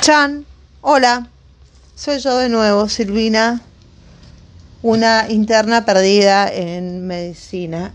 [0.00, 0.46] Chan,
[0.80, 1.28] hola,
[1.94, 3.60] soy yo de nuevo, Silvina,
[4.80, 7.92] una interna perdida en medicina.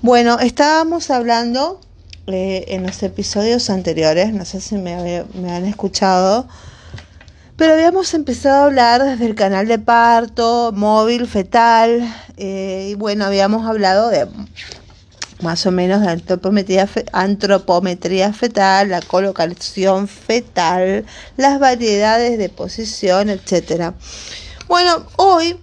[0.00, 1.82] Bueno, estábamos hablando
[2.26, 6.48] eh, en los episodios anteriores, no sé si me, han escuchado,
[7.56, 13.26] pero habíamos empezado a hablar desde el canal de parto, móvil, fetal, eh, y bueno,
[13.26, 14.26] habíamos hablado de
[15.40, 21.04] más o menos de antropometría, antropometría fetal, la colocación fetal,
[21.36, 23.94] las variedades de posición, etcétera.
[24.68, 25.56] Bueno, hoy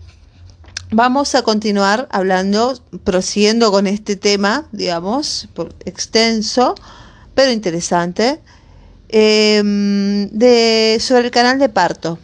[0.92, 5.48] vamos a continuar hablando, prosiguiendo con este tema, digamos,
[5.86, 6.76] extenso,
[7.34, 8.40] pero interesante,
[9.10, 12.20] em, de, sobre el canal de parto.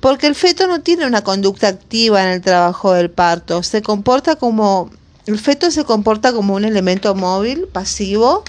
[0.00, 4.36] Porque el feto no tiene una conducta activa en el trabajo del parto, se comporta
[4.36, 4.90] como
[5.26, 8.44] el feto se comporta como un elemento móvil, pasivo,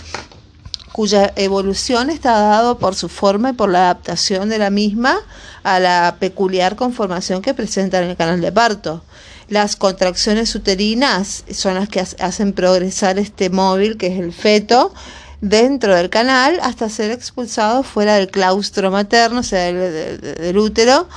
[0.92, 5.18] cuya evolución está dado por su forma y por la adaptación de la misma
[5.64, 9.04] a la peculiar conformación que presenta en el canal de parto.
[9.50, 14.94] Las contracciones uterinas son las que hacen progresar este móvil, que es el feto,
[15.42, 21.08] dentro del canal hasta ser expulsado fuera del claustro materno, o sea, del, útero.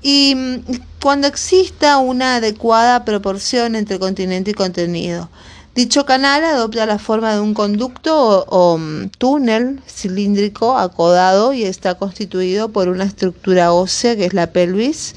[0.00, 0.36] Y
[1.02, 5.28] cuando exista una adecuada proporción entre continente y contenido.
[5.74, 11.94] Dicho canal adopta la forma de un conducto o, mm, túnel cilíndrico acodado y está
[11.94, 15.14] constituido por una estructura ósea que es la pelvis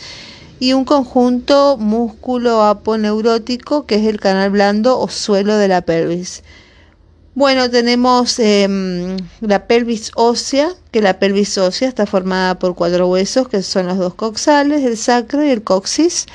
[0.59, 6.43] y un conjunto músculo aponeurótico que es el canal blando o suelo de la pelvis.
[7.33, 13.47] Bueno, tenemos em, la pelvis ósea, que la pelvis ósea está formada por cuatro huesos,
[13.47, 16.25] que son los dos coxales, el sacro y el coxis,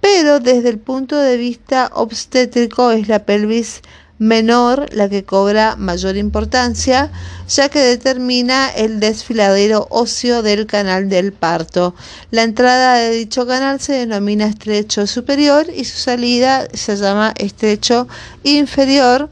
[0.00, 3.80] pero desde el punto de vista obstétrico es la pelvis
[4.18, 7.12] menor la que cobra mayor importancia,
[7.48, 11.94] ya que determina el desfiladero óseo del canal del parto.
[12.32, 18.08] La entrada de dicho canal se denomina estrecho superior y su salida se llama estrecho
[18.42, 19.30] inferior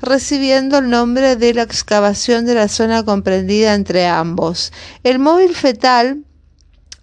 [0.00, 4.72] recibiendo el nombre de la excavación de la zona comprendida entre ambos.
[5.02, 6.24] El móvil fetal,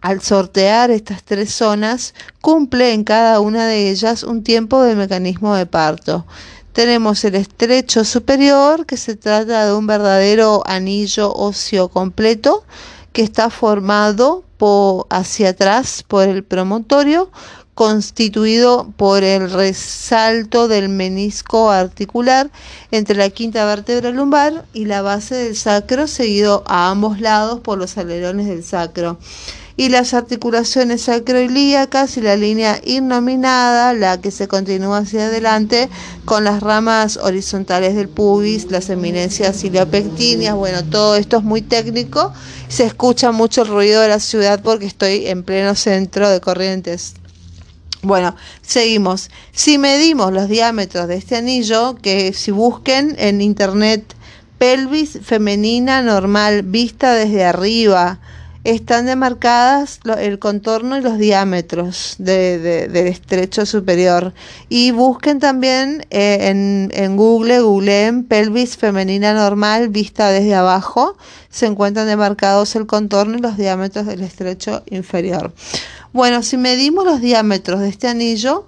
[0.02, 5.56] al sortear estas tres zonas, cumple en cada una de ellas un tiempo de mecanismo
[5.56, 6.26] de parto.
[6.74, 12.66] Tenemos el estrecho superior, que se trata de un verdadero anillo óseo completo,
[13.14, 14.44] que está formado
[15.10, 17.32] hacia atrás por el promontorio,
[17.76, 22.50] constituido por el resalto del menisco articular
[22.90, 27.78] entre la quinta vértebra lumbar y la base del sacro, seguido a ambos lados por
[27.78, 29.20] los alerones del sacro.
[29.78, 35.90] Y las articulaciones sacroilíacas y la línea innominada, la que se continúa hacia adelante
[36.24, 42.32] con las ramas horizontales del pubis, las eminencias iliopectíneas, bueno, todo esto es muy técnico.
[42.70, 47.16] Se escucha mucho el ruido de la ciudad porque estoy en pleno centro de Corrientes.
[48.06, 49.32] Bueno, seguimos.
[49.52, 54.16] Si medimos los diámetros de este anillo, que si busquen en internet
[54.60, 58.20] pelvis femenina normal vista desde arriba,
[58.66, 64.34] están demarcadas el contorno y los diámetros del estrecho superior.
[64.70, 71.16] Y busquen también eh, en, en, Google, googleen pelvis femenina normal vista desde abajo,
[71.50, 75.54] se encuentran demarcados el contorno y los diámetros del estrecho inferior.
[76.12, 78.68] Bueno, si medimos los diámetros de este anillo,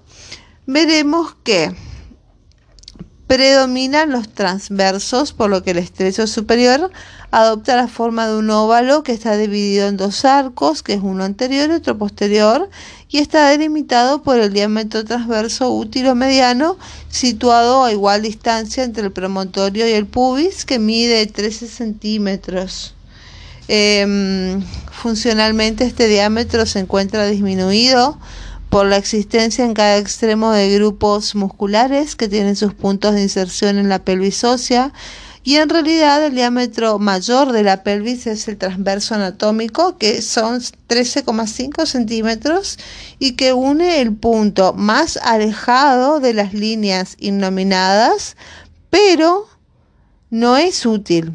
[0.67, 1.73] veremos que
[3.27, 6.89] predominan los transversos, por lo que el estrecho superior
[7.29, 11.25] adopta la forma de un óvalo que está dividido en dos arcos, que es uno
[11.25, 12.69] anterior y otro posterior,
[13.09, 16.77] y está delimitado por el diámetro transverso útil o mediano,
[17.09, 22.93] situado a igual distancia entre el promontorio y el pubis, que mide 13 centímetros.
[23.67, 28.17] Em, funcionalmente este diámetro se encuentra disminuido
[28.69, 33.77] por la existencia en cada extremo de grupos musculares que tienen sus puntos de inserción
[33.77, 34.93] en la pelvis ósea
[35.43, 40.59] y en realidad el diámetro mayor de la pelvis es el transverso anatómico que son
[40.59, 42.77] 13,5 centímetros
[43.19, 48.35] y que une el punto más alejado de las líneas innominadas
[48.89, 49.47] pero
[50.29, 51.31] no es útil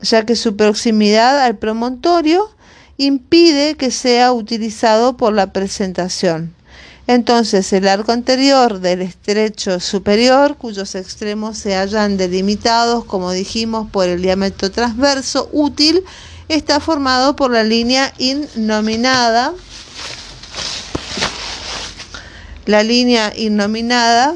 [0.00, 2.48] ya que su proximidad al promontorio
[2.96, 6.54] impide que sea utilizado por la presentación.
[7.08, 14.06] Entonces, el arco anterior del estrecho superior, cuyos extremos se hallan delimitados, como dijimos, por
[14.06, 16.04] el diámetro transverso útil,
[16.50, 19.54] está formado por la línea innominada.
[22.66, 24.34] La línea innominada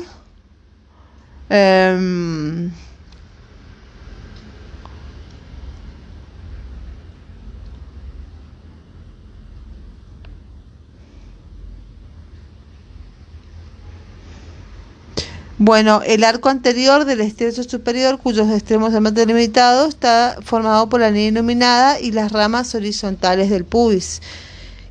[1.50, 2.72] em,
[15.64, 21.12] Bueno, el arco anterior del estrecho superior, cuyos extremos son delimitados, está formado por la
[21.12, 24.22] línea iluminada y las ramas horizontales del pubis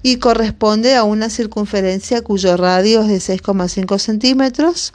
[0.01, 4.93] y corresponde a una circunferencia cuyo radio es de 6,5 centímetros.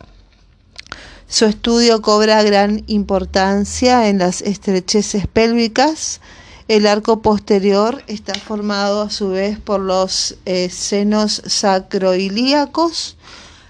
[1.28, 6.22] Su estudio cobra gran importancia en las estrecheces pélvicas.
[6.68, 13.18] El arco posterior está formado a su vez por los eh, senos sacroilíacos,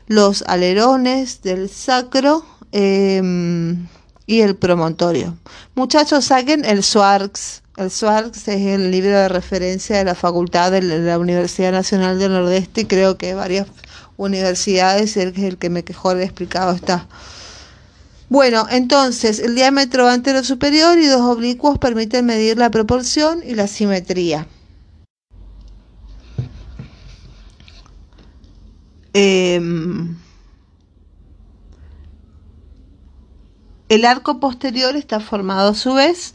[0.07, 3.87] los alerones del sacro em,
[4.27, 5.37] y el promontorio.
[5.75, 7.63] Muchachos, saquen el SWARCS.
[7.77, 12.33] El SWARCS es el libro de referencia de la Facultad de la Universidad Nacional del
[12.33, 13.67] Nordeste y creo que varias
[14.17, 17.07] universidades, es el que me mejor explicado está.
[18.29, 23.69] Bueno, entonces el diámetro antero superior y dos oblicuos permiten medir la proporción y la
[23.69, 24.49] simetría.
[29.19, 30.15] Em,
[33.89, 36.35] el arco posterior está formado a su vez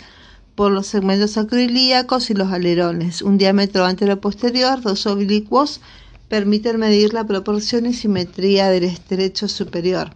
[0.56, 3.22] por los segmentos acroilíacos y los alerones.
[3.22, 5.80] Un diámetro antero-posterior, dos oblicuos,
[6.28, 10.16] permiten medir la proporción y simetría del estrecho superior.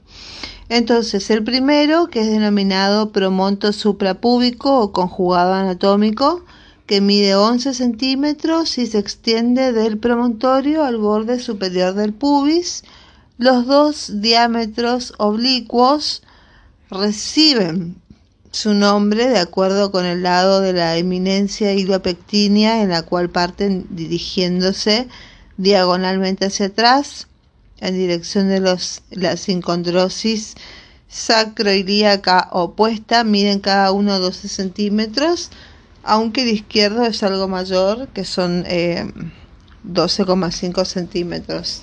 [0.68, 6.44] Entonces, el primero, que es denominado promonto suprapúbico o conjugado anatómico,
[6.86, 12.84] que mide 11 centímetros y se extiende del promontorio al borde superior del pubis.
[13.38, 16.22] Los dos diámetros oblicuos
[16.90, 17.96] reciben
[18.52, 23.86] su nombre de acuerdo con el lado de la eminencia ilopectínea en la cual parten
[23.90, 25.08] dirigiéndose
[25.58, 27.28] diagonalmente hacia atrás
[27.80, 30.56] en dirección de los, la sincondrosis
[31.10, 35.50] sacroilíaca opuesta, miden cada uno 12 centímetros,
[36.06, 41.82] aunque el izquierdo es algo mayor, que son 12,5 eh, centímetros.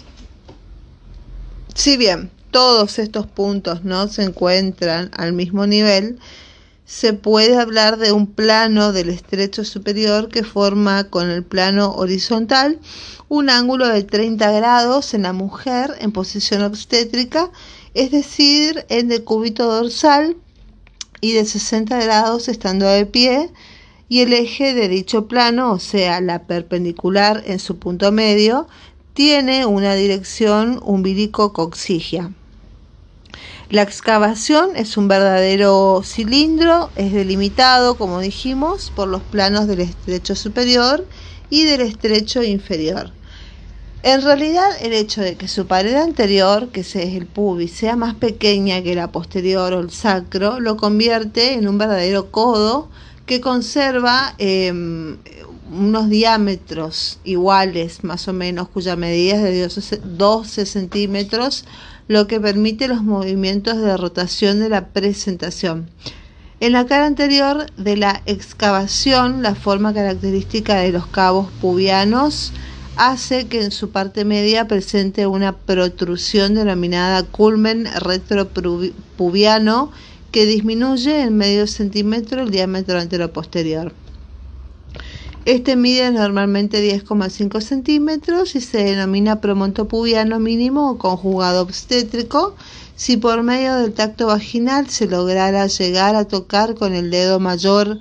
[1.75, 6.19] Si bien todos estos puntos no se encuentran al mismo nivel,
[6.85, 12.79] se puede hablar de un plano del estrecho superior que forma con el plano horizontal
[13.29, 17.51] un ángulo de 30 grados en la mujer en posición obstétrica,
[17.95, 20.37] es decir, en decúbito dorsal
[21.23, 23.51] y de 60 grados estando de pie
[24.13, 28.69] y el eje de dicho plano, o sea, la perpendicular en su punto medio,
[29.15, 32.31] tiene una dirección umbilico-coxigia.
[33.71, 40.37] La excavación es un verdadero cilindro, es delimitado, como dijimos, por los planos del estrecho
[40.37, 41.07] superior
[41.49, 43.13] y del estrecho inferior.
[44.03, 48.15] En realidad, el hecho de que su pared anterior, que es el pubis, sea más
[48.15, 52.91] pequeña que la posterior o el sacro, lo convierte en un verdadero codo
[53.33, 55.17] que conserva em,
[55.73, 61.65] unos diámetros iguales, más o menos, cuya medida es de 12 centímetros,
[62.09, 65.89] lo que permite los movimientos de rotación de la presentación.
[66.61, 72.53] En la cara anterior de la excavación, la forma característica de los cabos pubianos
[72.97, 79.91] hace que en su parte media presente una protrusión denominada culmen retropubiano
[80.33, 83.93] que disminuye en medio centímetro el diámetro anteroposterior.
[85.45, 92.55] Este mide normalmente 10,5 centímetros y se denomina promonto pubiano mínimo o conjugado obstétrico
[92.95, 97.99] si por medio del tacto vaginal se lograra llegar a tocar con el dedo mayor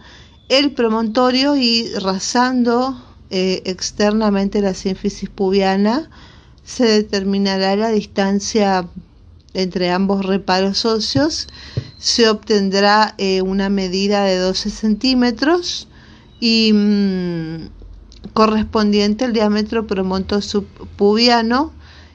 [0.50, 6.10] el promontorio y rasando eh, externamente la sínfisis pubiana,
[6.64, 8.88] se determinará la distancia
[9.54, 11.48] entre ambos reparos óseos,
[11.98, 15.88] se obtendrá eh, una medida de 12 centímetros
[16.40, 17.70] y mm,
[18.34, 21.74] correspondiente al diámetro promonto subpubiano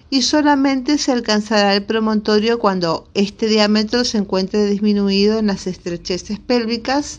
[0.09, 6.39] y solamente se alcanzará el promontorio cuando este diámetro se encuentre disminuido en las estrecheces
[6.39, 7.19] pélvicas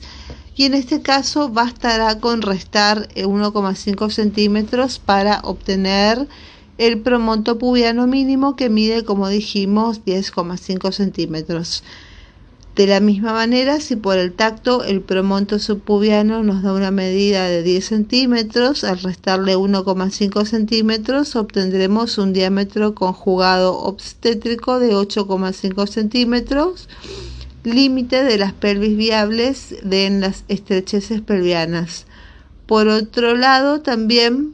[0.55, 6.27] y en este caso bastará con restar 1,5 centímetros para obtener
[6.77, 11.83] el promonto pubiano mínimo que mide, como dijimos, 10,5 centímetros.
[12.75, 17.47] De la misma manera, si por el tacto el promonto subpubiano nos da una medida
[17.47, 26.87] de 10 centímetros, al restarle 1,5 centímetros obtendremos un diámetro conjugado obstétrico de 8,5 centímetros
[27.63, 32.05] límite de las pelvis viables de en las estrecheces pelvianas.
[32.65, 34.53] Por otro lado, también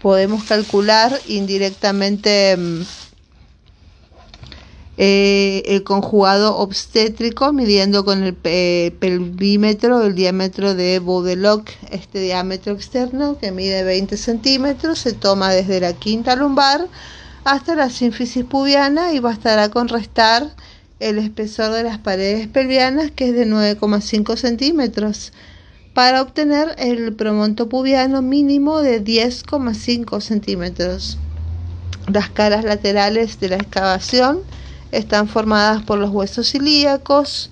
[0.00, 2.82] podemos calcular indirectamente mm,
[4.98, 13.36] eh, el conjugado obstétrico midiendo con el pelvímetro el diámetro de Baudeloc, este diámetro externo
[13.38, 16.88] que mide 20 centímetros, se toma desde la quinta lumbar
[17.44, 20.54] hasta la sínfisis pubiana y bastará con restar
[20.98, 25.32] el espesor de las paredes pelvianas que es de 9,5 centímetros
[25.96, 31.16] para obtener el promonto pubiano mínimo de 10,5 centímetros.
[32.12, 34.40] Las caras laterales de la excavación
[34.92, 37.50] están formadas por los huesos ilíacos,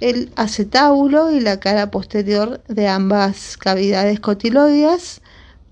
[0.00, 5.22] el acetábulo y la cara posterior de ambas cavidades cotiloides,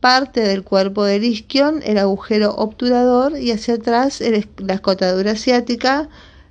[0.00, 4.22] parte del cuerpo del isquion, el agujero obturador y hacia atrás
[4.56, 6.08] la escotadura asiática,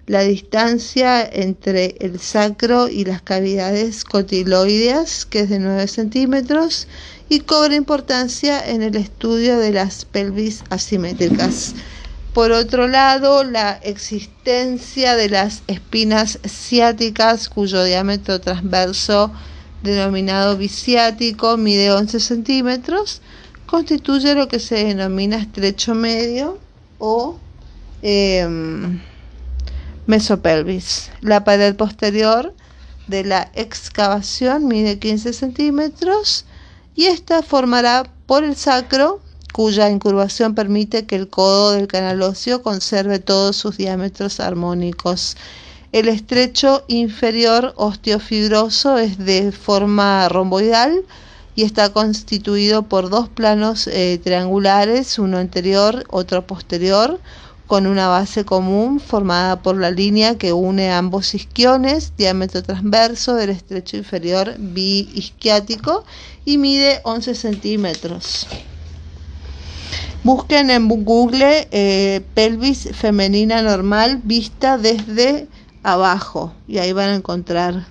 [0.07, 6.88] la distancia entre el sacro y las cavidades cotiloideas, que es de 9 centímetros,
[7.27, 11.74] y cobra importancia en el estudio de las pelvis asimétricas.
[12.35, 19.31] Por otro lado, la existencia de las espinas ciáticas, cuyo diámetro transverso,
[19.81, 23.21] denominado biciático, mide 11 centímetros,
[23.65, 26.59] constituye lo que se denomina estrecho medio
[27.00, 27.39] o
[28.01, 29.00] em,
[30.07, 31.12] mesopelvis.
[31.21, 32.53] La pared posterior
[33.07, 36.45] de la excavación mide 15 centímetros
[36.95, 39.19] y esta formará por el sacro,
[39.53, 45.38] cuya incurvación permite que el codo del canal óseo conserve todos sus diámetros armónicos.
[45.91, 51.05] El estrecho inferior osteofibroso es de forma romboidal
[51.55, 57.19] y está constituido por dos planos eh, triangulares, uno anterior, otro posterior,
[57.67, 63.50] con una base común formada por la línea que une ambos isquiones, diámetro transverso del
[63.50, 66.03] estrecho inferior biisquiático
[66.45, 68.48] y mide 11 centímetros.
[70.24, 75.48] Busquen en Google eh, pelvis femenina normal vista desde
[75.84, 77.86] abajo y ahí van a encontrar.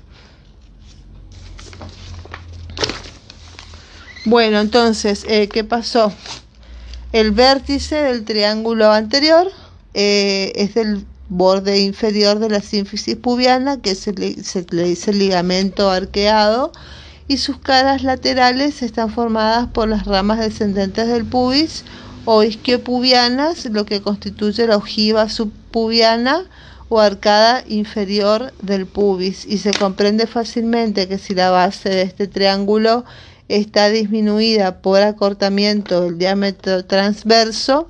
[4.25, 6.13] Bueno, entonces, eh, ¿qué pasó?
[7.13, 9.53] El vértice del triángulo anterior
[9.95, 15.13] eh, es el borde inferior de la sínfisis pubiana, que se le, se le dice
[15.13, 16.73] ligamento arqueado,
[17.27, 21.85] y sus caras laterales están formadas por las ramas descendentes del pubis
[22.27, 26.45] o isquiopubianas, lo que constituye la ojiva subpubiana
[26.89, 29.47] o arcada inferior del pubis.
[29.47, 33.05] Y se comprende fácilmente que si la base de este triángulo
[33.49, 37.89] está disminuida por acortamiento del diámetro transverso,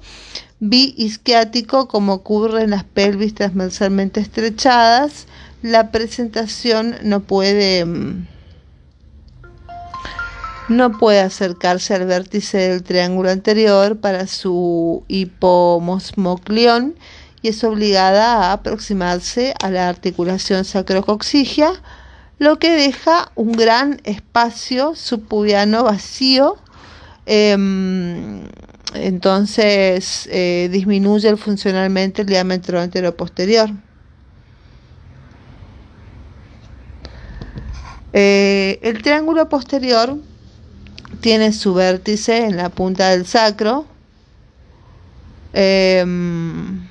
[0.69, 5.27] bi-isquiático, como ocurre en las pelvis transversalmente estrechadas,
[5.61, 8.27] la presentación no puede, mm,
[10.71, 16.95] no puede acercarse al vértice del triángulo anterior para su hipomosmoclión
[17.43, 21.73] y es obligada a aproximarse a la articulación sacrocoxigia,
[22.39, 26.57] lo que deja un gran espacio subpubiano vacío.
[27.27, 28.49] Em,
[28.95, 33.71] entonces eh, disminuye funcionalmente el diámetro anteroposterior.
[38.13, 40.17] Eh, el triángulo posterior
[41.21, 43.87] tiene su vértice en la punta del sacro
[45.53, 46.87] em,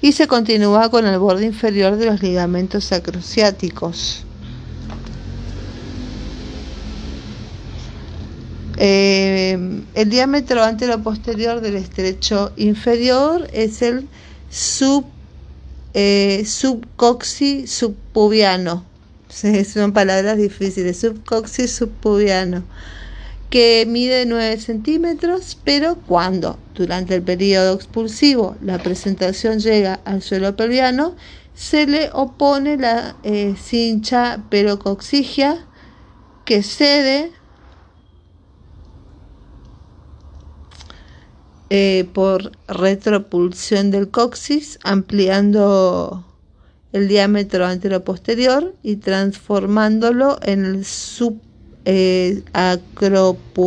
[0.00, 4.24] y se continúa con el borde inferior de los ligamentos sacrociáticos.
[8.78, 14.08] Eh, el diámetro antero-posterior del estrecho inferior es el
[14.50, 15.04] sub,
[15.94, 18.84] eh, subcoxi subpubiano.
[19.28, 20.98] Son palabras difíciles.
[21.00, 22.64] Subcoxi subpubiano.
[23.50, 30.56] Que mide 9 centímetros, pero cuando durante el periodo expulsivo la presentación llega al suelo
[30.56, 31.14] pelviano,
[31.54, 35.66] se le opone la eh, cincha perocoxigia
[36.46, 37.30] que cede
[41.74, 46.22] Eh, por retropulsión del coxis, ampliando
[46.92, 51.40] el diámetro anteroposterior y transformándolo en el sub,
[51.86, 52.42] eh,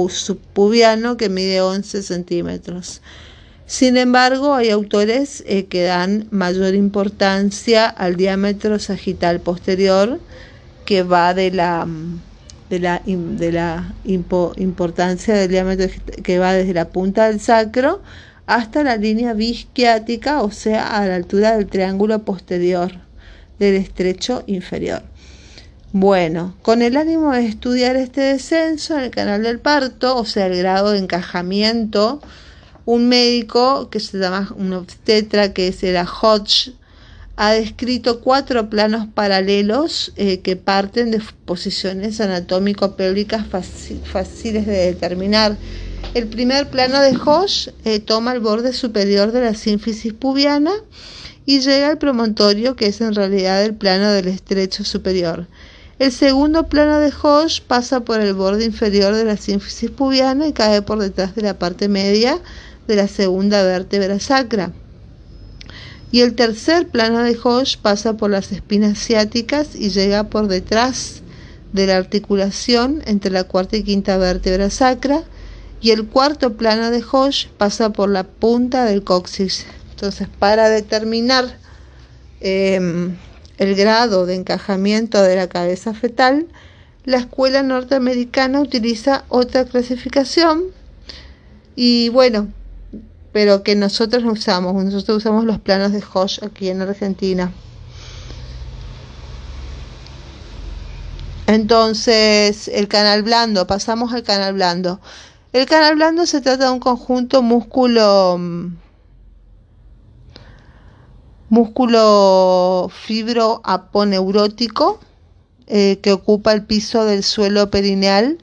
[0.10, 3.02] subpubiano que mide 11 centímetros.
[3.66, 10.20] Sin embargo, hay autores eh, que dan mayor importancia al diámetro sagital posterior
[10.86, 11.88] que va de la
[12.70, 15.88] de la, de la importancia del diámetro
[16.24, 18.02] que va desde la punta del sacro
[18.48, 22.92] hasta la línea bisquiática, o sea, a la altura del triángulo posterior
[23.60, 25.04] del estrecho inferior.
[25.92, 30.48] Bueno, con el ánimo de estudiar este descenso en el canal del parto, o sea,
[30.48, 32.22] el grado de encajamiento,
[32.84, 36.74] un médico que se llama un obstetra que es el Hodge
[37.38, 45.58] ha descrito cuatro planos paralelos eh, que parten de posiciones anatómico-pélvicas fáciles de determinar.
[46.14, 50.72] El primer plano de Hosh eh, toma el borde superior de la sínfisis pubiana
[51.46, 55.48] y llega al promontorio que es en realidad el plano del estrecho superior.
[56.00, 60.54] El segundo plano de Hosh pasa por el borde inferior de la sínfisis pubiana y
[60.54, 62.40] cae por detrás de la parte media
[62.88, 64.72] de la segunda vértebra sacra.
[66.16, 71.24] Y el tercer plano de Hosh pasa por las espinas ciáticas y llega por detrás
[71.74, 75.24] de la articulación entre la cuarta y quinta vértebra sacra.
[75.82, 79.66] Y el cuarto plano de Hosh pasa por la punta del coxis.
[79.90, 81.58] Entonces, para determinar
[82.40, 83.18] em,
[83.58, 86.48] el grado de encajamiento de la cabeza fetal,
[87.04, 90.64] la escuela norteamericana utiliza otra clasificación
[91.76, 92.54] y bueno,
[93.36, 94.82] pero que nosotros no usamos.
[94.82, 97.52] Nosotros usamos los planos de Hosh aquí en Argentina.
[101.46, 105.02] Entonces, el canal blando, pasamos al canal blando.
[105.52, 108.40] El canal blando se trata de un conjunto músculo
[111.50, 115.02] músculo fibroaponeurótico
[115.68, 118.38] eh, que ocupa el piso del suelo perineal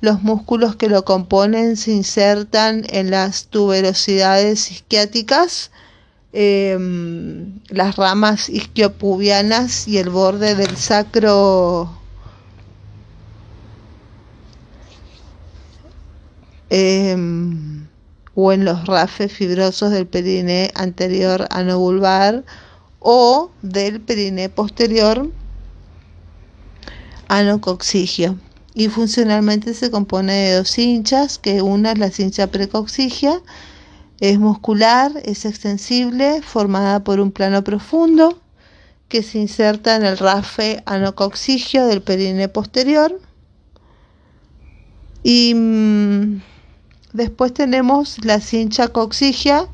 [0.00, 5.70] los músculos que lo componen se insertan en las tuberosidades isquiáticas,
[6.32, 11.98] em, las ramas isquiopubianas y el borde del sacro.
[16.70, 17.88] Em,
[18.34, 22.44] o en los rafes fibrosos del periné anterior anovulvar
[23.00, 25.28] o del periné posterior
[27.28, 28.38] anocoxigio
[28.78, 33.40] y funcionalmente se compone de dos cinchas, que una es la cincha precoxigia,
[34.20, 38.38] es muscular, es extensible, formada por un plano profundo
[39.08, 43.20] que se inserta en el rafe anocoxigio del perine posterior.
[45.24, 46.40] Y mm,
[47.14, 49.66] después tenemos la cincha coxigia,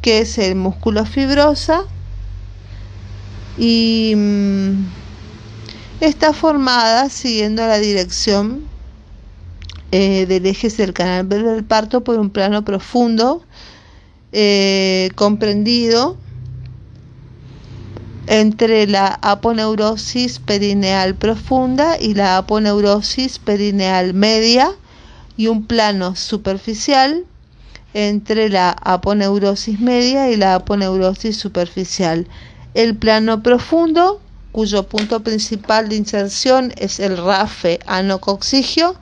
[0.00, 1.82] que es el músculo fibrosa.
[3.58, 5.03] Y mm,
[6.00, 8.64] está formada siguiendo la dirección
[9.92, 13.42] eh, del eje del canal del parto por un plano profundo
[14.32, 16.16] eh, comprendido
[18.26, 24.70] entre la aponeurosis perineal profunda y la aponeurosis perineal media
[25.36, 27.24] y un plano superficial
[27.92, 32.26] entre la aponeurosis media y la aponeurosis superficial.
[32.72, 34.20] El plano profundo
[34.54, 38.94] cuyo punto principal de inserción es el rafe anocoxigio,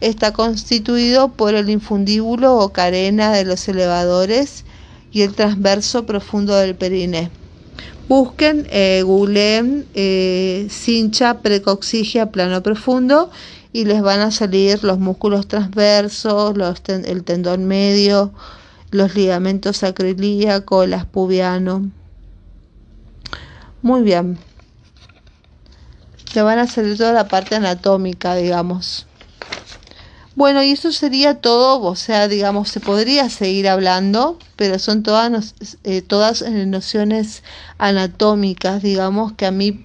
[0.00, 4.64] está constituido por el infundíbulo o carena de los elevadores
[5.10, 7.28] y el transverso profundo del periné.
[8.08, 9.04] Busquen, eh,
[9.94, 13.32] eh, cincha precoxigia plano profundo
[13.72, 16.54] y les van a salir los músculos transversos,
[16.86, 18.32] el tendón medio,
[18.92, 21.90] los ligamentos acrilíaco, las pubiano.
[23.82, 24.38] Muy bien
[26.34, 29.06] le van a salir toda la parte anatómica, digamos.
[30.36, 35.54] Bueno, y eso sería todo, o sea, digamos, se podría seguir hablando, pero son todas,
[35.84, 37.42] eh, todas eh, nociones
[37.78, 39.84] anatómicas, digamos, que a mí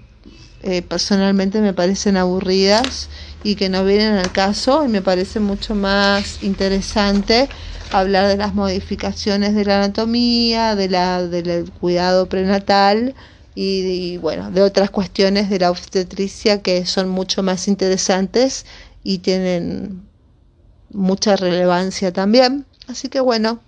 [0.62, 3.10] eh, personalmente me parecen aburridas
[3.44, 7.50] y que no vienen al caso, y me parece mucho más interesante
[7.92, 13.16] hablar de las modificaciones de la anatomía, de la, del cuidado prenatal,
[13.56, 18.66] y, bueno, de otras cuestiones de la obstetricia que son mucho más interesantes
[19.02, 20.04] y tienen
[20.92, 22.66] mucha relevancia también.
[22.88, 23.60] Así que bueno,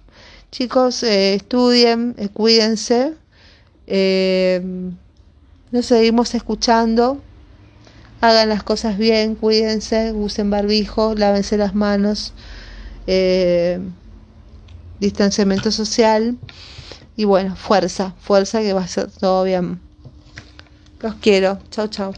[0.52, 3.14] chicos, eh, estudien, eh, cuídense,
[3.88, 4.62] eh,
[5.72, 7.22] nos seguimos escuchando,
[8.20, 12.34] hagan las cosas bien, cuídense, usen barbijo, lávense las manos,
[15.00, 16.36] distanciamiento social.
[17.18, 19.82] Y bueno, fuerza, fuerza que va a ser todo bien.
[21.02, 21.60] Los quiero.
[21.72, 22.14] Chao, chao.